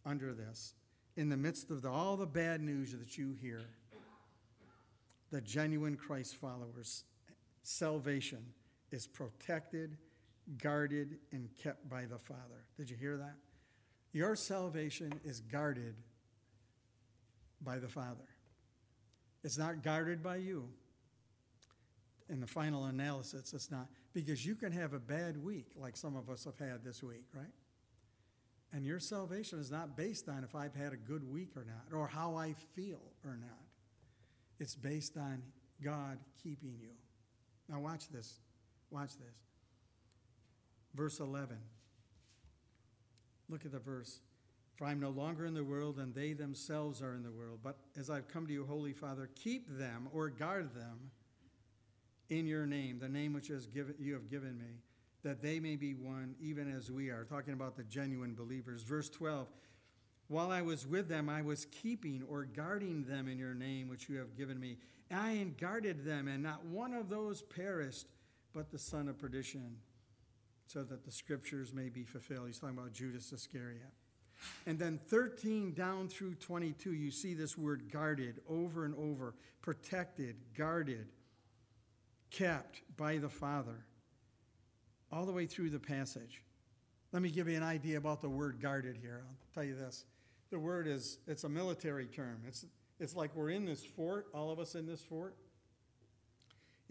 [0.06, 0.74] under this,
[1.16, 3.62] in the midst of the, all the bad news that you hear,
[5.34, 7.06] the genuine Christ followers,
[7.64, 8.46] salvation
[8.92, 9.98] is protected,
[10.62, 12.68] guarded, and kept by the Father.
[12.78, 13.34] Did you hear that?
[14.12, 15.96] Your salvation is guarded
[17.64, 18.30] by the Father.
[19.44, 20.70] It's not guarded by you.
[22.30, 23.88] In the final analysis, it's not.
[24.14, 27.26] Because you can have a bad week, like some of us have had this week,
[27.34, 27.52] right?
[28.72, 31.98] And your salvation is not based on if I've had a good week or not,
[31.98, 33.63] or how I feel or not.
[34.60, 35.42] It's based on
[35.84, 36.90] God keeping you.
[37.70, 38.40] Now, watch this.
[38.92, 39.36] Watch this.
[40.94, 41.58] Verse 11.
[43.50, 44.20] Look at the verse.
[44.76, 47.60] For I am no longer in the world, and they themselves are in the world.
[47.64, 51.12] But as I've come to you, Holy Father, keep them or guard them
[52.30, 54.80] in your name, the name which has given, you have given me,
[55.24, 57.24] that they may be one, even as we are.
[57.24, 58.82] Talking about the genuine believers.
[58.82, 59.48] Verse 12.
[60.28, 64.10] While I was with them, I was keeping or guarding them in your name, which
[64.10, 64.78] you have given me.
[65.12, 68.08] I guarded them, and not one of those perished,
[68.54, 69.78] but the son of perdition,
[70.68, 72.48] so that the scriptures may be fulfilled.
[72.48, 73.92] He's talking about Judas Iscariot.
[74.66, 80.36] And then 13 down through 22, you see this word guarded over and over protected,
[80.58, 81.08] guarded,
[82.30, 83.86] kept by the Father,
[85.12, 86.42] all the way through the passage.
[87.12, 89.24] Let me give you an idea about the word guarded here.
[89.26, 90.06] I'll tell you this.
[90.54, 92.44] The word is, it's a military term.
[92.48, 92.64] It's,
[93.00, 95.36] it's like we're in this fort, all of us in this fort,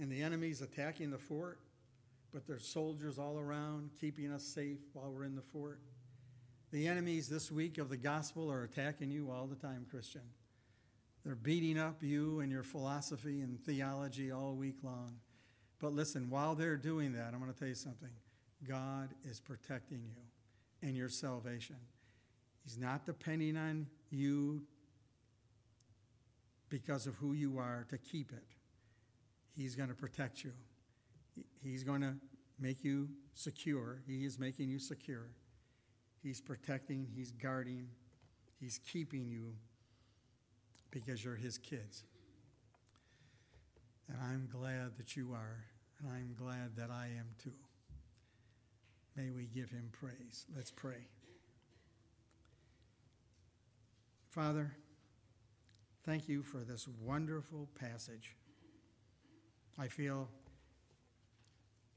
[0.01, 1.61] and the enemy's attacking the fort,
[2.33, 5.79] but there's soldiers all around keeping us safe while we're in the fort.
[6.73, 10.23] The enemies this week of the gospel are attacking you all the time, Christian.
[11.25, 15.15] They're beating up you and your philosophy and theology all week long.
[15.79, 18.11] But listen, while they're doing that, I'm going to tell you something.
[18.69, 21.77] God is protecting you and your salvation.
[22.65, 24.63] He's not depending on you
[26.69, 28.45] because of who you are to keep it.
[29.57, 30.53] He's going to protect you.
[31.63, 32.15] He's going to
[32.59, 34.01] make you secure.
[34.07, 35.29] He is making you secure.
[36.23, 37.89] He's protecting, He's guarding,
[38.61, 39.55] He's keeping you
[40.91, 42.05] because you're His kids.
[44.09, 45.65] And I'm glad that you are,
[45.99, 47.53] and I'm glad that I am too.
[49.17, 50.47] May we give Him praise.
[50.55, 51.09] Let's pray.
[54.33, 54.73] Father,
[56.07, 58.35] thank you for this wonderful passage.
[59.79, 60.31] I feel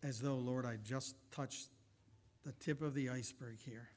[0.03, 1.69] as though, Lord, I just touched
[2.45, 3.87] the tip of the iceberg here.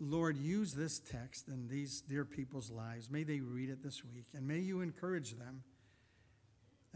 [0.00, 3.08] Lord, use this text in these dear people's lives.
[3.08, 5.62] May they read it this week, and may you encourage them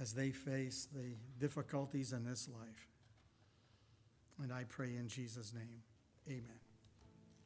[0.00, 2.88] as they face the difficulties in this life.
[4.42, 5.84] And I pray in Jesus' name,
[6.28, 6.69] amen.